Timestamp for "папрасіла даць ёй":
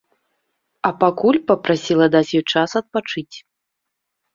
1.53-2.49